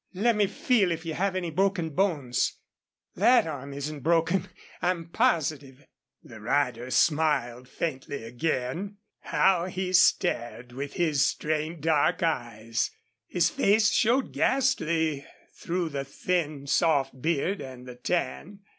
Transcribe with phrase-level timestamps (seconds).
[0.15, 2.57] "Let me feel if you have any broken bones....
[3.13, 4.49] THAT arm isn't broken,
[4.81, 5.85] I'm positive."
[6.23, 8.97] The rider smiled faintly again.
[9.19, 12.89] How he stared with his strained, dark eyes!
[13.27, 18.61] His face showed ghastly through the thin, soft beard and the tan.